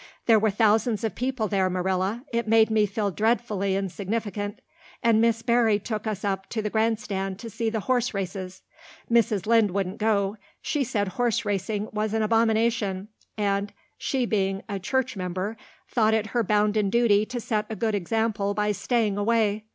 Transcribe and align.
There 0.25 0.39
were 0.39 0.49
thousands 0.49 1.03
of 1.03 1.13
people 1.13 1.47
there, 1.47 1.69
Marilla. 1.69 2.25
It 2.33 2.47
made 2.47 2.71
me 2.71 2.87
feel 2.87 3.11
dreadfully 3.11 3.75
insignificant. 3.75 4.59
And 5.03 5.21
Miss 5.21 5.43
Barry 5.43 5.77
took 5.77 6.07
us 6.07 6.25
up 6.25 6.49
to 6.49 6.61
the 6.63 6.71
grandstand 6.71 7.37
to 7.37 7.51
see 7.51 7.69
the 7.69 7.81
horse 7.81 8.11
races. 8.11 8.63
Mrs. 9.11 9.45
Lynde 9.45 9.69
wouldn't 9.69 9.99
go; 9.99 10.37
she 10.59 10.83
said 10.83 11.07
horse 11.09 11.45
racing 11.45 11.87
was 11.93 12.15
an 12.15 12.23
abomination 12.23 13.09
and, 13.37 13.71
she 13.95 14.25
being 14.25 14.63
a 14.67 14.79
church 14.79 15.15
member, 15.15 15.55
thought 15.87 16.15
it 16.15 16.25
her 16.33 16.41
bounden 16.43 16.89
duty 16.89 17.23
to 17.27 17.39
set 17.39 17.67
a 17.69 17.75
good 17.75 17.93
example 17.93 18.55
by 18.55 18.71
staying 18.71 19.19
away. 19.19 19.65